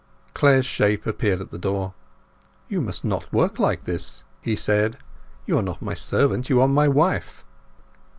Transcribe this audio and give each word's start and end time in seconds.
Clare's 0.33 0.65
shape 0.65 1.05
appeared 1.05 1.41
at 1.41 1.51
the 1.51 1.59
door. 1.59 1.93
"You 2.67 2.81
must 2.81 3.05
not 3.05 3.31
work 3.31 3.59
like 3.59 3.83
this," 3.83 4.23
he 4.41 4.55
said. 4.55 4.97
"You 5.45 5.59
are 5.59 5.61
not 5.61 5.79
my 5.79 5.93
servant; 5.93 6.49
you 6.49 6.59
are 6.59 6.67
my 6.67 6.87
wife." 6.87 7.45